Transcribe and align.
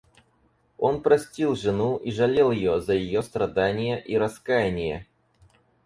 Он 0.79 1.03
простил 1.03 1.55
жену 1.55 1.97
и 1.97 2.09
жалел 2.09 2.49
ее 2.49 2.81
за 2.81 2.95
ее 2.95 3.21
страдания 3.21 3.99
и 3.99 4.17
раскаяние. 4.17 5.05